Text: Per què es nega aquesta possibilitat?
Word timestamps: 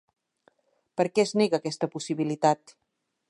Per 1.01 1.05
què 1.17 1.25
es 1.27 1.33
nega 1.41 1.59
aquesta 1.61 1.91
possibilitat? 1.97 2.75